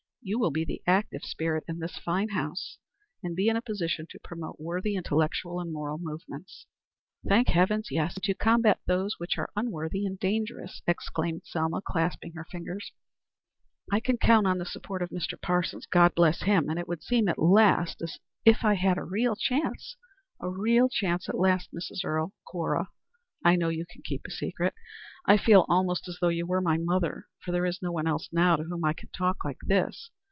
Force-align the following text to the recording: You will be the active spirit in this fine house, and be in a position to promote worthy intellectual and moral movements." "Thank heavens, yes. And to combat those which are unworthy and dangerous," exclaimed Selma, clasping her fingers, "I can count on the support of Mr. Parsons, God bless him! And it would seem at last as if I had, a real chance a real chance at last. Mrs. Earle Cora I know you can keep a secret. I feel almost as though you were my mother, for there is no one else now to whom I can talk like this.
You 0.23 0.37
will 0.37 0.51
be 0.51 0.63
the 0.63 0.83
active 0.85 1.23
spirit 1.23 1.63
in 1.67 1.79
this 1.79 1.97
fine 1.97 2.29
house, 2.29 2.77
and 3.23 3.35
be 3.35 3.47
in 3.49 3.55
a 3.55 3.61
position 3.63 4.05
to 4.11 4.19
promote 4.19 4.57
worthy 4.59 4.95
intellectual 4.95 5.59
and 5.59 5.73
moral 5.73 5.97
movements." 5.99 6.67
"Thank 7.27 7.47
heavens, 7.47 7.87
yes. 7.89 8.17
And 8.17 8.23
to 8.25 8.35
combat 8.35 8.81
those 8.85 9.17
which 9.17 9.39
are 9.39 9.49
unworthy 9.55 10.05
and 10.05 10.19
dangerous," 10.19 10.83
exclaimed 10.85 11.41
Selma, 11.45 11.81
clasping 11.81 12.33
her 12.33 12.45
fingers, 12.45 12.91
"I 13.91 13.99
can 13.99 14.17
count 14.19 14.45
on 14.45 14.59
the 14.59 14.63
support 14.65 15.01
of 15.01 15.09
Mr. 15.09 15.41
Parsons, 15.41 15.87
God 15.87 16.13
bless 16.13 16.43
him! 16.43 16.69
And 16.69 16.77
it 16.77 16.87
would 16.87 17.01
seem 17.01 17.27
at 17.27 17.39
last 17.39 17.99
as 18.03 18.19
if 18.45 18.63
I 18.63 18.75
had, 18.75 18.99
a 18.99 19.03
real 19.03 19.35
chance 19.35 19.97
a 20.39 20.49
real 20.51 20.87
chance 20.87 21.29
at 21.29 21.35
last. 21.35 21.73
Mrs. 21.73 22.05
Earle 22.05 22.31
Cora 22.45 22.89
I 23.43 23.55
know 23.55 23.69
you 23.69 23.87
can 23.91 24.03
keep 24.03 24.21
a 24.27 24.29
secret. 24.29 24.75
I 25.25 25.35
feel 25.37 25.65
almost 25.67 26.07
as 26.07 26.19
though 26.21 26.27
you 26.29 26.45
were 26.45 26.61
my 26.61 26.77
mother, 26.77 27.25
for 27.43 27.51
there 27.51 27.65
is 27.65 27.81
no 27.81 27.91
one 27.91 28.05
else 28.05 28.29
now 28.31 28.55
to 28.55 28.63
whom 28.65 28.85
I 28.85 28.93
can 28.93 29.09
talk 29.09 29.43
like 29.43 29.57
this. 29.65 30.11